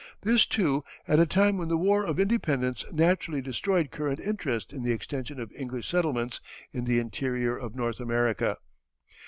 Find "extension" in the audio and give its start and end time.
4.91-5.39